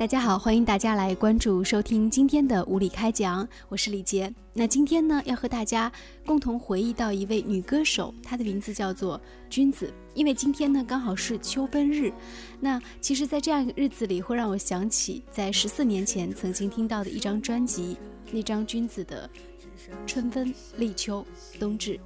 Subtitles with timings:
[0.00, 4.32] 大家好，欢迎大家来关注收听今天的无理开讲，我是李杰。
[4.54, 5.92] 那今天呢，要和大家
[6.24, 9.92] 共同回忆到一位女歌手，她的名字叫做君子。
[10.14, 12.10] 因为今天呢，刚好是秋分日。
[12.60, 17.98] 那其实，在这样一个日子里，会让我想起在十四年前曾经听到的一张专辑，
[18.32, 19.28] 那张君子的
[20.06, 21.22] 春分、立秋、
[21.58, 22.00] 冬至。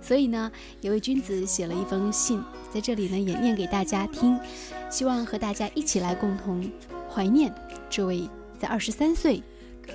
[0.00, 0.50] 所以呢，
[0.80, 2.42] 有位君子写了一封信，
[2.72, 4.40] 在这里呢，也念给大家听，
[4.88, 6.66] 希望和大家一起来共同。
[7.14, 7.54] 怀念
[7.88, 8.28] 这位
[8.58, 9.40] 在二十三岁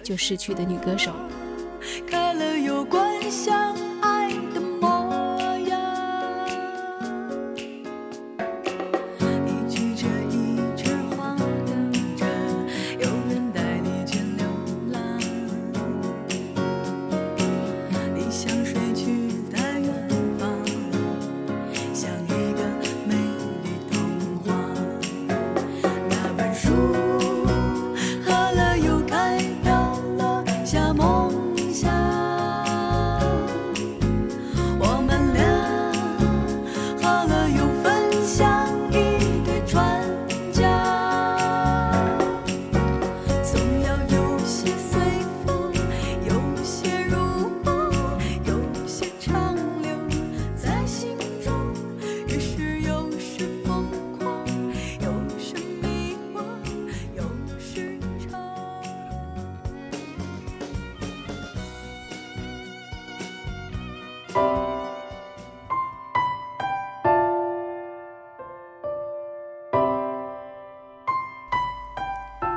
[0.01, 1.11] 就逝去的女歌手。
[2.07, 3.29] 开了有关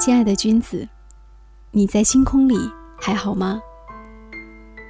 [0.05, 0.89] 亲爱的君子，
[1.70, 2.58] 你在星空里
[2.98, 3.62] 还好吗？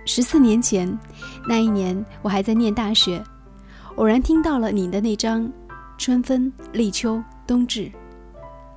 [0.06, 0.98] 十四年前，
[1.46, 3.22] 那一年我还在念大学，
[3.96, 5.42] 偶然听到了你的那张
[5.98, 7.80] 《春分、立秋、冬至》，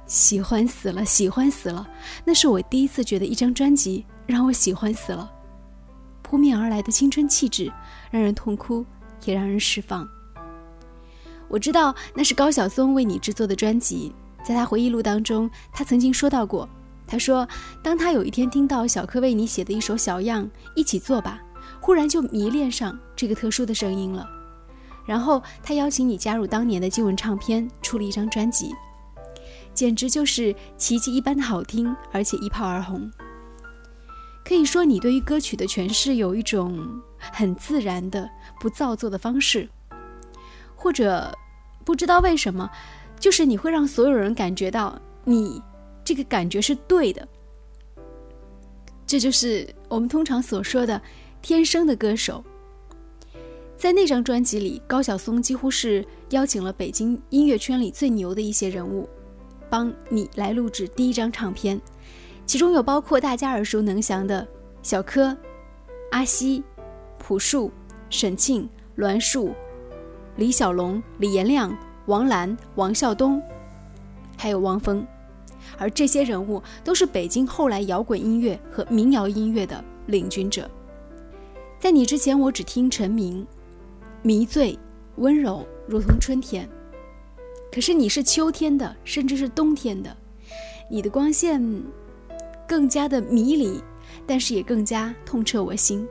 [0.08, 1.88] 喜欢死了，喜欢死了！
[2.26, 5.32] 那是我第一次觉得一张专辑让我喜欢死了。
[6.22, 7.72] 扑面而来的青春气质，
[8.12, 8.86] 让人痛哭，
[9.24, 10.06] 也让人释放。
[11.48, 14.14] 我知道那是高晓松为你制作的专辑。
[14.46, 16.70] 在他回忆录当中，他曾经说到过，
[17.08, 17.48] 他说，
[17.82, 21.42] 当他有一天听到小柯为你写的一首小样，一起做吧，
[21.82, 24.30] 忽然就迷恋上这个特殊的声音了。
[25.04, 28.72] 然后他邀请你加入当年的金文唱片，出了一张专辑，
[29.74, 33.12] 简直就是奇迹一般的好听，而且一炮而红。
[34.44, 38.30] 可以说，你对于歌曲的诠释有一种很自然的、
[38.60, 39.68] 不造作的方式，
[40.76, 41.36] 或者
[41.84, 42.70] 不知道为什么。
[43.26, 45.60] 就是你会让所有人感觉到你
[46.04, 47.28] 这个感觉是对的，
[49.08, 51.02] 这就是我们通常所说的
[51.42, 52.44] 天生的歌手。
[53.76, 59.10] 在那张专辑里，高晓松几乎是邀请了北京音乐圈里最牛的一些人物，
[59.72, 61.82] 帮你来录制第一张唱片，
[62.46, 64.48] 其中有包括大家耳熟能详的
[64.84, 65.36] 小柯、
[66.12, 66.64] 阿西、
[67.18, 67.72] 朴树、
[68.12, 69.52] 沈庆、栾树、
[70.36, 71.76] 李小龙、李延亮。
[72.08, 73.42] 王蓝、王孝东，
[74.38, 75.06] 还有汪峰，
[75.78, 80.70] 而这些人物都是北京后来摇滚音乐和民谣音乐的领军者。
[81.80, 83.46] 在你之前，我只听陈明，
[84.22, 84.78] 迷醉、
[85.16, 86.68] 温柔，如同春天。
[87.72, 90.16] 可是你是秋天的，甚至是冬天的，
[90.90, 91.62] 你的光线
[92.68, 93.82] 更加的迷离，
[94.26, 96.08] 但是也更加痛彻我心。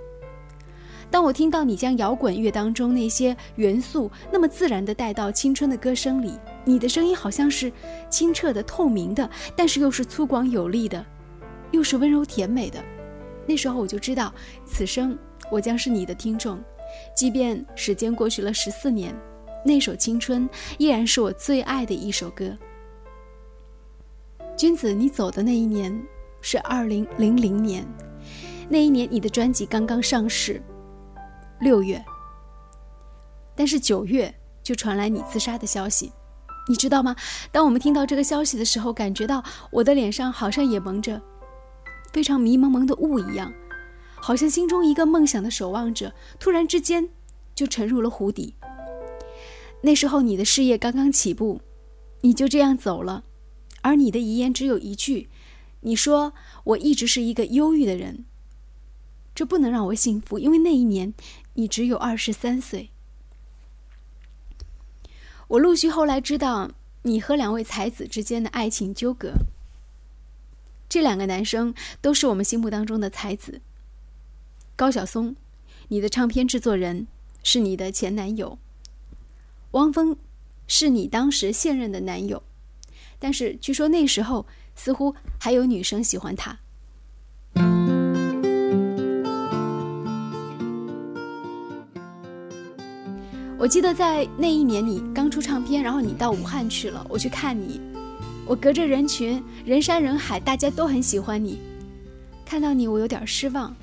[1.14, 6.32] 当我听到你将摇滚乐当中那些元素那么自然地带到青春的歌声里，
[6.64, 7.70] 你的声音好像是
[8.10, 11.06] 清澈的、透明的，但是又是粗犷有力的，
[11.70, 12.82] 又是温柔甜美的。
[13.46, 14.34] 那时候我就知道，
[14.66, 15.16] 此生
[15.52, 16.60] 我将是你的听众，
[17.14, 19.16] 即便时间过去了十四年，
[19.64, 20.48] 那首《青春》
[20.78, 22.58] 依然是我最爱的一首歌。
[24.56, 25.96] 君子，你走的那一年
[26.40, 27.86] 是二零零零年，
[28.68, 30.60] 那一年你的专辑刚刚上市。
[31.60, 32.04] 六月，
[33.54, 36.12] 但是九月就传来你自杀的消息，
[36.68, 37.14] 你知道吗？
[37.52, 41.20] 当我们听到这个消息的时候，感觉到我的脸上好像也蒙着
[42.12, 43.52] 非常迷蒙蒙的雾一样，
[44.16, 47.08] 好像心中一个梦想的守望者突然之间
[47.54, 48.54] 就沉入了湖底。
[49.82, 51.60] 那时候你的事业刚刚起步，
[52.22, 53.24] 你就这样走了，
[53.82, 55.28] 而你的遗言只有一句：
[55.80, 56.32] 你说
[56.64, 58.24] 我一直是一个忧郁的人。
[59.34, 61.12] 这不能让我幸福，因为那一年
[61.54, 62.90] 你只有二十三岁。
[65.48, 66.70] 我陆续后来知道
[67.02, 69.32] 你和两位才子之间的爱情纠葛。
[70.88, 73.60] 这两个男生都是我们心目当中的才子。
[74.76, 75.34] 高晓松，
[75.88, 77.06] 你的唱片制作人
[77.42, 78.58] 是你的前男友；
[79.72, 80.16] 汪峰，
[80.66, 82.42] 是你当时现任的男友。
[83.18, 86.58] 但是据说那时候似乎还有女生喜欢他。
[93.64, 97.80] 我记得在那一年你刚出唱片，然后你到武汉去了，我去看你，
[98.44, 101.58] 我隔着人群，人山人海，大家都很喜欢你。
[102.44, 103.74] 看到你，我有点失望。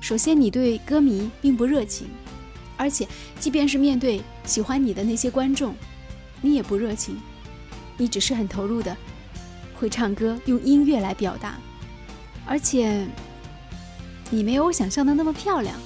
[0.00, 2.06] 首先，你对歌迷并不热情，
[2.76, 3.08] 而且，
[3.40, 5.74] 即便是面对喜欢你的那些观众，
[6.40, 7.16] 你也不热情。
[7.96, 8.96] 你只是很投入的，
[9.74, 11.58] 会唱歌，用音乐来表达，
[12.46, 13.04] 而且，
[14.30, 15.76] 你没有我想象的那么漂亮。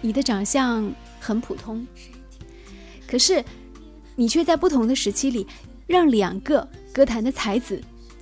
[0.00, 0.90] 你的长相
[1.20, 1.86] 很普通。
[3.12, 3.44] 可是，
[4.16, 5.46] 你却在不同的时期里，
[5.86, 7.78] 让两个歌坛的才子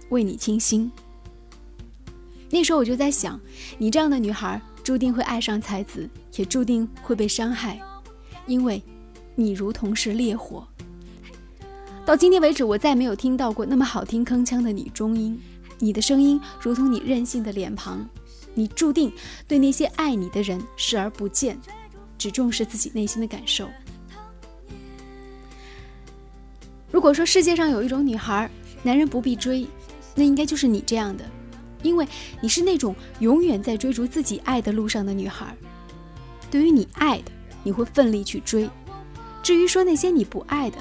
[0.08, 0.90] 为你倾心。
[2.50, 3.40] 那时候我就在想，
[3.78, 7.81] 你这样的女孩注定会爱上才子，也注定会被伤害，
[8.48, 8.82] 因为，
[9.37, 10.66] 你如同是烈火。
[12.04, 15.40] 到今天为止，我再没有听到过那么好听铿锵的女中音。
[15.78, 18.04] 你的声音如同你任性的脸庞，
[18.54, 19.12] 你注定
[19.46, 21.56] 对那些爱你的人视而不见，
[22.19, 23.69] 只重视自己内心的感受。
[26.90, 28.50] 如果说世界上有一种女孩，
[28.82, 29.66] 男人不必追，
[30.14, 31.25] 那应该就是你这样的，
[31.82, 32.06] 因为
[32.40, 35.54] 你是那种永远在追逐自己爱的路上的女孩。
[36.50, 37.31] 对于你爱的，
[37.62, 38.69] 你会奋力去追；
[39.42, 40.78] 至于说那些你不爱的，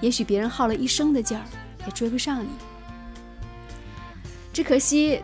[0.00, 1.44] 也许别人耗了一生的劲儿
[1.86, 2.48] 也追不上你。
[4.52, 5.20] 只可惜，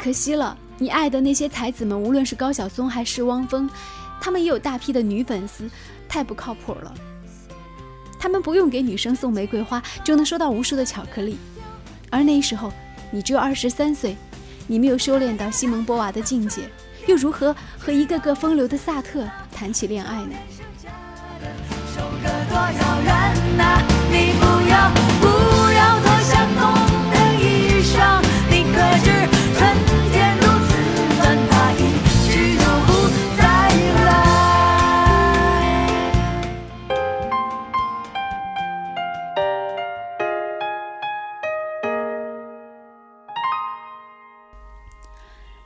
[0.00, 3.68] 可惜了，你爱的那些才子们，无论是高晓松还是汪峰，
[4.20, 5.68] 他们也有大批的女粉丝，
[6.08, 6.94] 太不靠谱了。
[8.24, 11.36] 他们不用给女生送玫瑰花，就能收到无数的巧克力，
[12.08, 12.72] 而那时候
[13.10, 14.16] 你只有二十三岁，
[14.66, 16.62] 你没有修炼到西蒙波娃的境界，
[17.06, 20.34] 又如何和一个个风流的萨特谈起恋爱呢？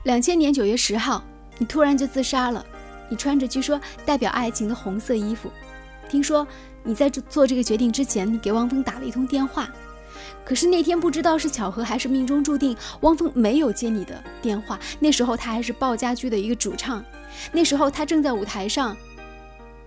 [0.09, 1.23] 两千年九月十号，
[1.59, 2.65] 你突然就自杀了。
[3.11, 5.51] 你穿着据说代表爱情的红色衣服。
[6.09, 6.49] 听说
[6.83, 9.69] 你在做这个决定之前，你给汪峰打了一通电话。
[10.47, 14.81] 可是那天不知道是巧合还是命中注定，汪峰没有接你的电话。
[14.99, 17.05] 那时候他还是鲍家驹的一个主唱，
[17.53, 18.97] 那时候他正在舞台上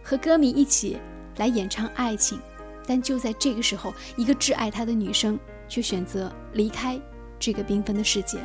[0.03, 0.99] 和歌迷一起
[1.37, 2.39] 来演唱爱情。
[2.85, 7.01] 但就在这个时候，一个挚爱他的女生却选择离开
[7.39, 8.37] 这个缤纷的世界。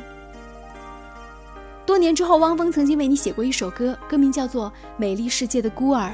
[1.87, 6.09] 多年之后，汪峰曾经为你写过一首歌，歌名叫做《美丽世界的孤儿》。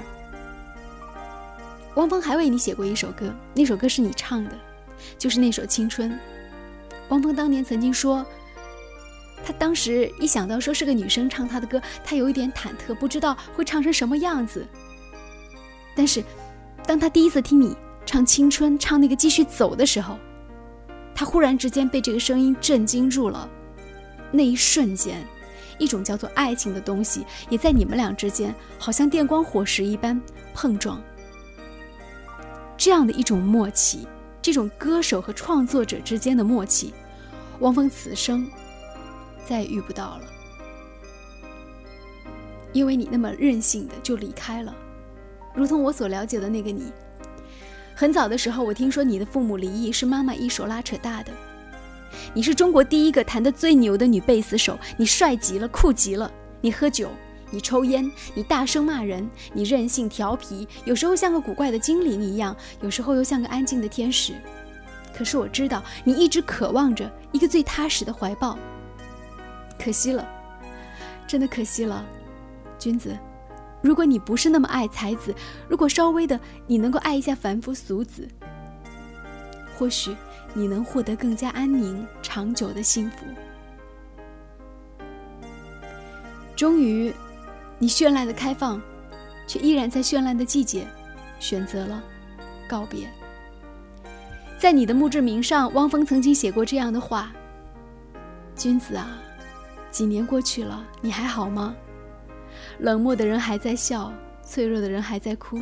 [1.96, 4.52] 汪峰还为你写过一首歌，那首歌是你唱的，
[5.18, 6.12] 就是那首《青春》。
[7.10, 8.24] 汪峰当年曾经说，
[9.44, 14.64] 他当时一想到说是个女生唱他的歌，他有一点忐忑，不知道会唱成什么样子。
[15.96, 16.24] 但是，
[16.86, 20.20] 当他第一次听你唱《青春》，唱那个继续走的时候，
[21.16, 23.50] 他忽然之间被这个声音震惊住了。
[24.32, 25.18] 那一瞬间。
[25.78, 30.22] 一种叫做爱情的东西，也在你们俩之间，好像电光火石一般
[30.54, 31.02] 碰撞。
[32.78, 34.08] 这样的一种默契，
[34.42, 36.94] 这种歌手和创作者之间的默契，
[37.60, 38.46] 汪峰此生
[39.46, 40.24] 再也遇不到了。
[42.74, 44.76] 因为你那么任性的就离开了，
[45.54, 46.92] 如同我所了解的那个你。
[47.96, 51.32] 很早的时候，我听说你的父母离异是妈妈一手拉扯大的。
[52.34, 56.32] 你是中国第一个弹得最牛的女贝斯手，你帅极了，酷极了。
[56.62, 57.10] 你喝酒，
[57.52, 64.34] 你抽烟，你大声骂人，你任性调皮，有时候像个古怪的精灵一样，有时候又像个安静的天使。
[65.14, 68.58] 可是我知道，你一直渴望着一个最踏实的怀抱。
[69.78, 70.28] 可惜了，
[71.28, 72.06] 真的可惜了，
[72.80, 73.18] 君子。
[73.82, 75.36] 如果你不是那么爱才子，
[75.68, 78.26] 如果稍微的你能够爱一下凡夫俗子，
[79.78, 80.16] 或许。
[80.54, 83.26] 你能获得更加安宁、长久的幸福。
[86.56, 87.14] 终于，
[87.80, 88.82] 你绚烂的开放，
[89.48, 90.88] 却依然在绚烂的季节，
[91.40, 92.02] 选择了
[92.68, 93.08] 告别。
[94.58, 97.34] 在你的墓志铭上，汪峰曾经写过这样的话
[98.56, 99.20] ：“君子啊，
[99.92, 101.76] 几年过去了，你还好吗？
[102.80, 104.14] 冷漠的人还在笑，
[104.46, 105.60] 脆弱的人还在哭，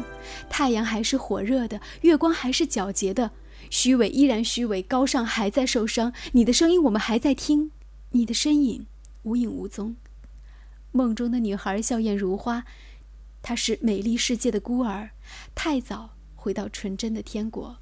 [0.49, 3.31] 太阳还是火热的，月光还是皎洁的。”
[3.71, 6.11] 虚伪依然虚伪，高尚还在受伤。
[6.33, 7.71] 你的声音我们还在听，
[8.11, 8.85] 你的身影
[9.23, 9.95] 无影无踪。
[10.91, 12.65] 梦中的女孩笑靥如花，
[13.41, 15.11] 她是美丽世界的孤儿，
[15.55, 17.77] 太早回到纯真的天国。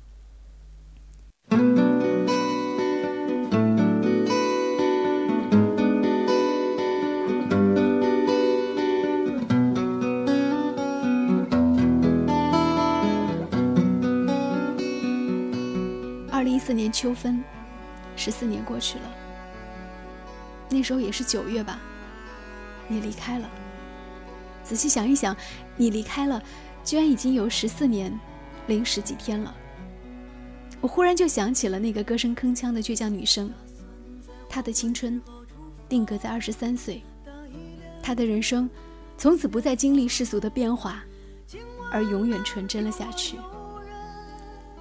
[16.39, 17.43] 二零一四年秋分，
[18.15, 19.12] 十四年过去了。
[20.69, 21.81] 那时候也是九月吧，
[22.88, 23.50] 你离开了。
[24.63, 25.36] 仔细想一想，
[25.75, 26.41] 你离开了，
[26.81, 28.17] 居然已经有十四年
[28.67, 29.53] 零十几天了。
[30.79, 33.51] 我忽然就想起了那个歌声铿锵的倔强女生，
[34.48, 35.22] 她的青春
[35.89, 37.03] 定格在二十三岁，
[38.01, 38.69] 她的人生
[39.17, 41.03] 从此不再经历世俗的变化，
[41.91, 43.36] 而永远纯真了下去。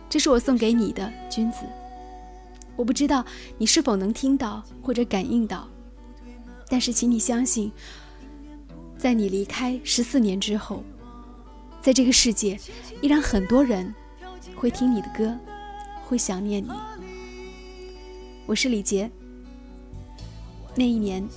[0.08, 1.58] 这是我送给你的君子，
[2.76, 3.24] 我不知道
[3.58, 5.68] 你是否能听到或者感应到，
[6.68, 7.70] 但是请你相信，
[8.96, 10.82] 在你离开十四年之后，
[11.82, 12.58] 在这个世界
[13.02, 13.94] 依然很多人
[14.56, 15.36] 会听你的歌，
[16.06, 16.70] 会想念你。
[18.46, 19.10] 我是李杰，
[20.74, 21.28] 那一年，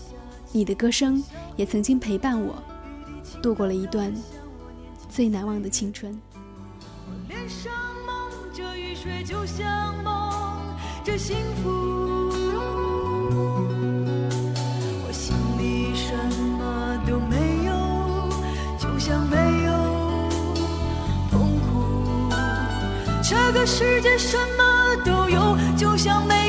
[0.54, 1.22] 你的歌声
[1.58, 2.56] 也曾经陪伴我，
[3.44, 4.14] 度过了一段
[5.10, 6.18] 最难忘的青春。
[8.54, 11.70] 这雨水就像梦这幸福，
[15.06, 16.14] 我心里什
[16.58, 17.72] 么都没有，
[18.78, 19.72] 就像没有
[21.32, 22.30] 痛苦。
[23.24, 26.41] 这个世界什么都有，就像没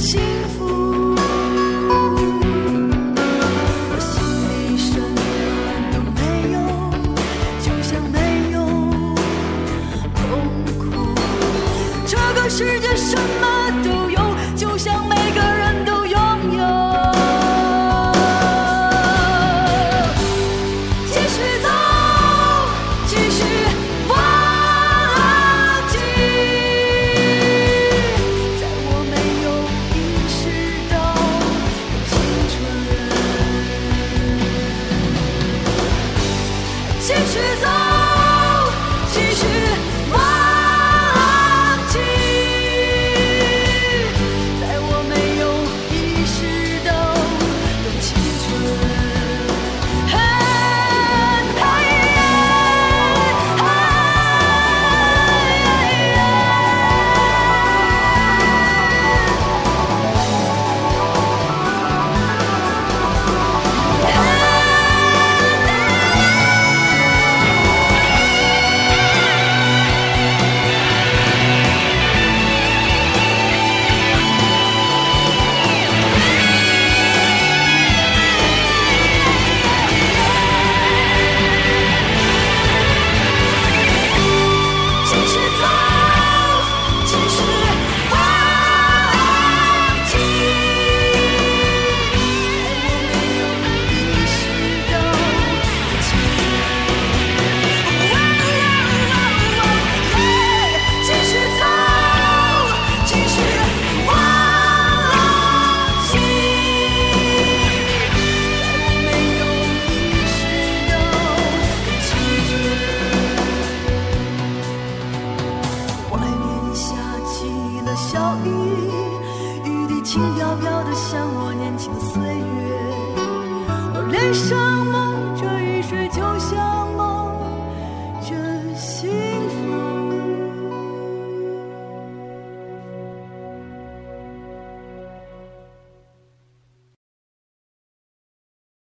[0.00, 0.39] 心。